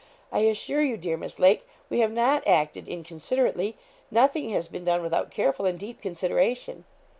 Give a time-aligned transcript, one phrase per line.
[0.31, 3.77] I assure you, dear Miss Lake, we have not acted inconsiderately
[4.09, 6.85] nothing has been done without careful and deep consideration.'